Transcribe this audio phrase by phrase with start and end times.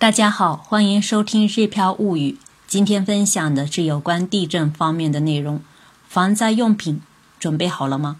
[0.00, 2.30] 大家好，欢迎收听《日飘物语》。
[2.66, 5.60] 今天分享的是有关地震方面的内容。
[6.08, 7.02] 防灾用品
[7.38, 8.18] 准备好了吗？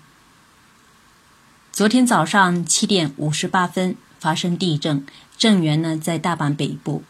[1.72, 5.06] 昨天早上七点五十八分发生地震，
[5.38, 7.02] 震源呢在大阪北部。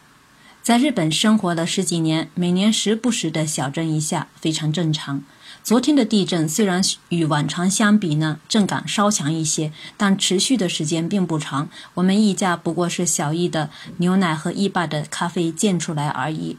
[0.63, 5.25] 在日本生活了十几年，每年时不时的小震一下，非常正常。
[5.63, 11.69] 昨天的地震虽然与往常相比呢，震感稍强一些，但持续的时间并不长。
[11.95, 16.57] 我们一家不过是小意的牛奶和一把的咖啡溅出来而已。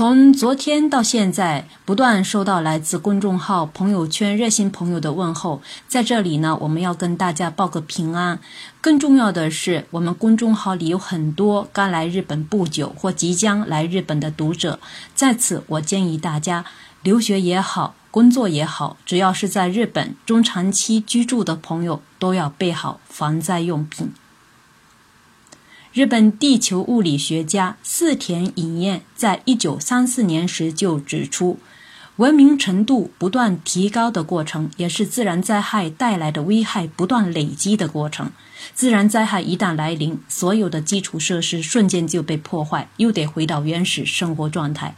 [0.00, 8.38] 从昨天到现在，不断收到来自公众号、朋友圈热心朋友的问候，在这里呢，我们要跟大家报个平安。
[8.80, 14.80] 更重要的是，我们公众号里有很多刚来日本不久或即将来日本的读者，
[15.14, 16.64] 在此我建议大家，
[17.02, 24.10] 留学也好，工作也好，只要是在日本中长期居住的朋友，都要备好防灾用品。
[25.92, 31.58] 日本地球物理学家四田隐彦在一九三四年时就指出，
[32.14, 38.30] 文明程度不断提高的过程，也是自然灾害带来的危害不断累积的过程。
[38.72, 44.94] 自然灾害一旦来临，所有的基础设施瞬间就被破坏，又得回到原始生活状态。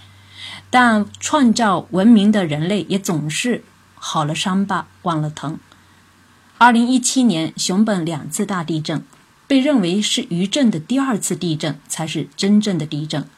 [0.69, 5.59] 但创造文明的人类也总是好了伤疤忘了疼。
[6.59, 9.03] 二零一七年熊本两次大地震。
[9.53, 13.28] 被认为是余震的第二次地震才是真正的地震。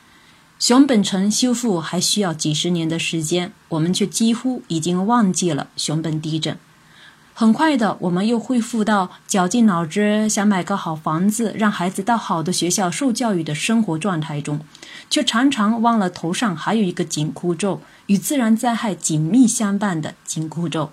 [0.60, 6.56] 熊本城修复还需要几十年的时间，我们却几乎已经忘记了熊本地震。
[7.32, 14.60] 很快的，我们又恢复到绞尽脑汁想买个好房子，让孩子到好的学校受教育的生活状态中，
[15.10, 20.92] 却常常忘了头上还有一个紧箍咒，与自然灾害紧密相伴的紧箍咒。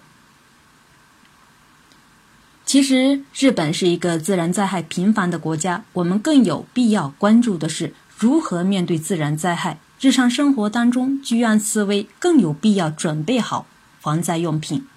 [2.72, 9.78] 其实，日本是一个自然灾害频繁的国家，我们更有必要关注的是如何面对自然灾害。
[10.00, 13.66] 日常生活当中，居安思危，更有必要准备好
[14.00, 14.88] 防灾用品。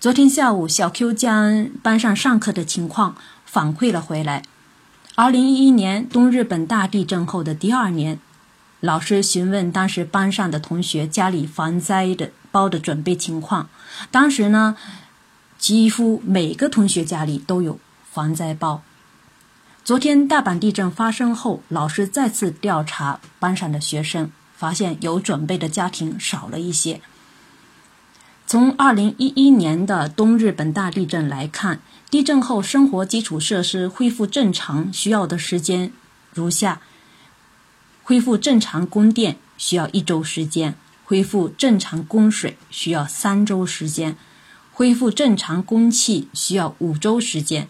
[0.00, 3.14] 昨天下午，小 Q 将班上上课的情况
[3.44, 4.42] 反馈了回来。
[5.14, 8.18] 二零一一年东日本大地震后的第二年，
[8.80, 13.68] 老师询问当时班上的同学家里防灾的包的准备情况，
[14.10, 14.78] 当时呢。
[15.62, 17.78] 几乎每个同学家里都有
[18.10, 18.82] 防灾包。
[19.84, 27.00] 昨天大阪地震发生后，老师再次调查班上的学生，发现有准备的家庭少了一些。
[28.44, 31.80] 从二零一一年的东日本大地震来看，
[32.10, 35.92] 地震后生活基础设施恢复正常需要的时间
[36.34, 36.80] 如下：
[38.02, 40.74] 恢复正常供电需要一周时间，
[41.04, 44.16] 恢复正常供水需要三周时间。
[44.72, 47.68] 恢复正常供气需要五周时间，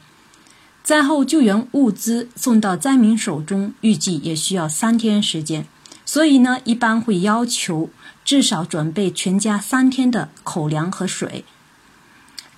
[0.82, 5.66] 灾后救援物资送到灾民手中，预计也需要三天时间。
[6.04, 7.90] 所以呢，一般会要求
[8.24, 11.44] 至少准备全家三天的口粮和水。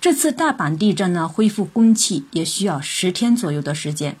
[0.01, 4.17] 这次大阪地震呢，恢复供气也需要十天左右的时间。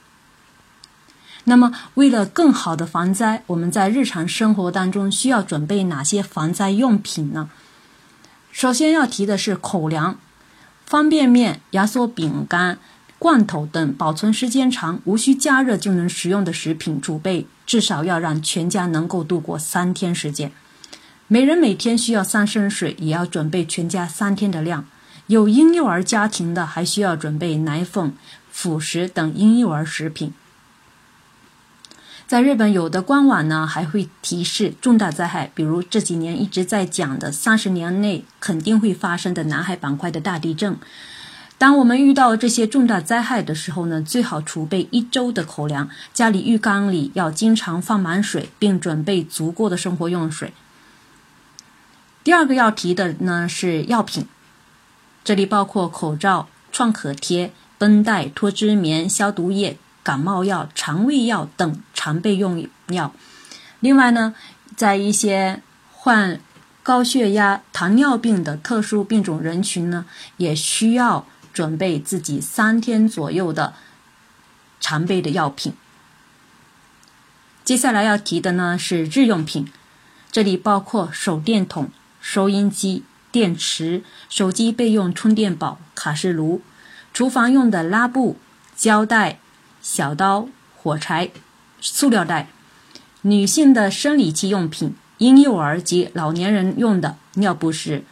[1.45, 7.49] 那么，为了更好的防灾，我们在日常生活当中需要准备哪些防灾用品呢？
[8.55, 10.17] 首先要提的是口粮、
[10.85, 12.79] 方便面、压缩饼干、
[13.19, 20.53] 罐头等保存时间长、无需加热就能食用的食品储备，至少要让全家能够度过三天时间。
[21.27, 24.85] 每人每天需要三升水，也要准备全家三天的量。
[25.27, 28.13] 有婴幼儿家庭的，还需要准备奶粉、
[28.49, 30.33] 辅食等婴幼儿食品。
[32.27, 40.75] 在日本，有的官网呢还会提示重大灾害，比如这几年一直在讲的三十年内肯定会发生的南海板块的大地震。
[41.59, 50.51] 当我们遇到这些重大灾害的时候呢，最好储备一周的口粮，家里浴缸里要经常放满水，并准备足够的生活用水。
[52.23, 54.25] 第二个要提的呢是药品，
[55.23, 59.77] 这里包括口罩、创可贴、绷带、脱脂棉、消毒液。
[60.05, 63.11] 感冒药、肠胃药等常备用药。
[63.79, 64.35] 另外呢，
[64.75, 66.39] 在一些患
[66.83, 70.05] 高血压、糖尿病的特殊病种人群呢，
[70.37, 73.73] 也需要准备自己三天左右的
[74.79, 75.73] 常备的药品。
[77.63, 79.67] 接下来要提的呢是日用品，
[80.31, 81.89] 这里包括手电筒、
[82.21, 86.61] 收音机、电池、手机备用充电宝、卡式炉、
[87.11, 88.37] 厨房用的拉布、
[88.75, 89.39] 胶带。
[89.85, 91.29] 小刀、火柴、
[91.79, 92.47] 塑料袋，
[93.21, 98.03] 女性的生理期用品，婴幼儿及老年人用的尿不湿、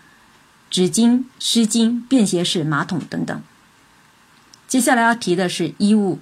[0.69, 3.41] 纸巾、湿巾、便携式马桶等等。
[4.67, 6.19] 接下来要提的是衣物，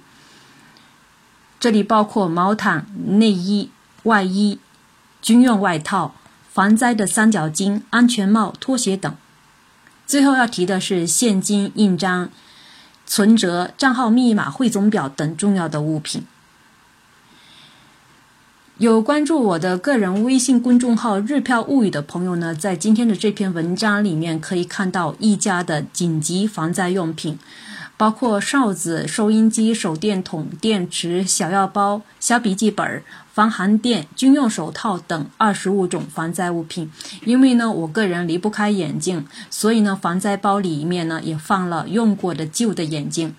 [1.60, 2.86] 这里包括毛毯、
[3.18, 3.70] 内衣、
[4.04, 4.58] 外衣、
[5.20, 6.14] 军用外套、
[6.50, 9.14] 防灾的三角巾、安全帽、拖鞋等。
[10.06, 12.30] 最后要提的是现金、印章、
[13.14, 16.24] 存折、账号密码、汇总表等重要的物品。
[18.78, 27.38] 有关注我的个人微信公众号“日票物语”的朋友呢，在今天的这篇文章里面可以看到一家的紧急防灾用品。
[28.02, 36.90] 包括哨子、收音机、手电筒、电池、小药包、小笔记本、防寒垫、军用手套等二十五种防灾物品。
[37.24, 43.36] 因为呢，我个人离不开眼镜，所以呢，防灾包里面呢也放了用过的旧的眼镜。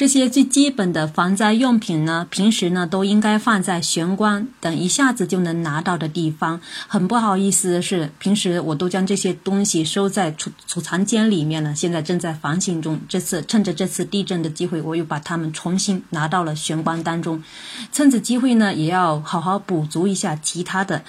[0.00, 6.58] 这些最基本的防灾用品呢，平时呢都应该放在玄关等一下子就能拿到的地方。
[6.88, 12.98] 很不好意思的是，平时我都将这些东西收在储储藏间里面了，现在正在反省中。
[13.10, 17.44] 这次趁着这次地震的机会，我又把它们重新拿到了玄关当中。
[17.92, 21.02] 趁此机会呢，也要好好补足一下其他的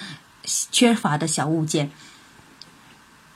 [0.70, 1.90] 缺乏的小物件。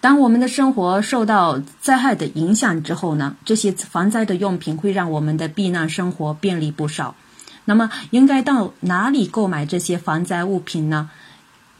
[0.07, 7.17] 当我们的生活受到灾害的影响之后呢，这些防灾的用品会让我们的避难生活便利不少。
[7.65, 11.11] 那么，应该到哪里购买这些防灾物品呢？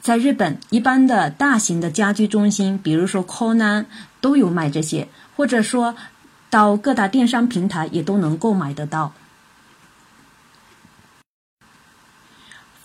[0.01, 3.85] 在日本，一般的大型的家居中心，比如说 Conan，
[4.21, 5.07] 都有卖这些，
[5.37, 5.95] 或者说
[6.51, 9.13] 到各大电商平台也都能购买得到。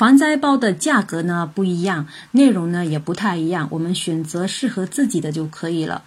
[0.01, 6.01] 防灾包的价格呢不一样，内容呢也不太一样，我们选择适合自己的就可以了。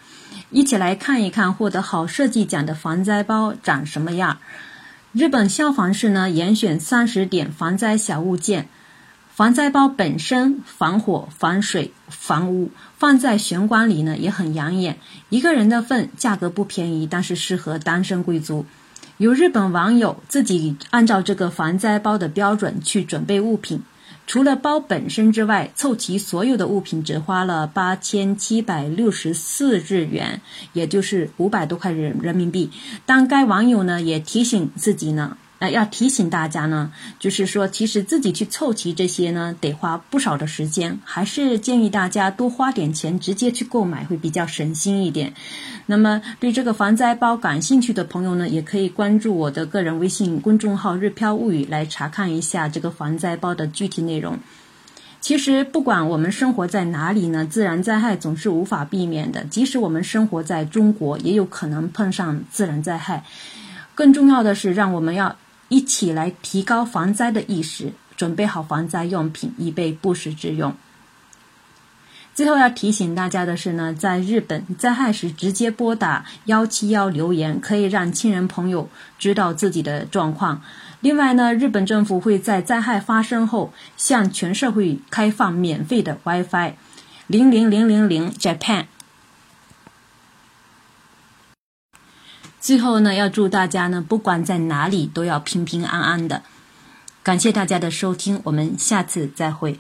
[0.50, 4.38] 一起来看一看获得好设计奖的防灾包长什么样。
[5.12, 8.68] 日本消防士呢严选三十点防灾小物件，
[9.32, 14.98] 防灾包本身防火、防水、防污，放在玄关里呢也很养眼。
[15.28, 18.66] 一个人的份，价格不便宜，但是适合单身贵族。
[19.18, 23.82] 有日本网友自己按照这个防灾包的标准去准备物品，
[24.26, 30.40] 除了包本身之外，凑齐所有的物品只花了八千七百六十四日元，
[30.72, 32.70] 也就是五百多块人人民币。
[33.06, 35.36] 但该网友呢也提醒自己呢。
[35.70, 45.32] 要提醒大家呢，就是说，其实自己去凑齐这些呢，得花不少的时间，还是建议大家多花点钱，直接去购买会比较省心一点。
[45.86, 54.38] 那么，对这个防灾包感兴趣的朋友呢，也可以关注我的个人微信公众号“日飘物语”来查看一下这个防灾包的具体内容。
[55.20, 59.44] 其实，不管我们生活在哪里呢，自然灾害总是无法避免的。
[59.44, 63.24] 即使我们生活在中国，也有可能碰上自然灾害。
[63.94, 65.36] 更重要的是，让我们要。
[65.68, 70.74] 一起来提高防灾的意识，准备好防灾用品，以备不时之用。
[72.34, 78.88] 最后要提醒大家的是呢，在日本灾害时直接拨打幺七幺留言，可以让亲人朋友
[79.20, 80.60] 知道自己的状况。
[81.00, 86.72] 另外呢，日本政府会在灾害发生后向全社会开放免费的 WiFi，
[87.28, 88.86] 零零零零零 Japan。
[92.64, 96.40] 最后呢，要祝大家呢，不管在哪里，都要平平安安的。
[97.22, 99.78] 感谢大家的收听，我们下次再会。